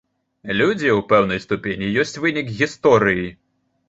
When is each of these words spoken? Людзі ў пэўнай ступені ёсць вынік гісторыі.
Людзі 0.59 0.87
ў 0.97 1.03
пэўнай 1.11 1.41
ступені 1.45 1.89
ёсць 2.05 2.17
вынік 2.23 2.47
гісторыі. 2.63 3.29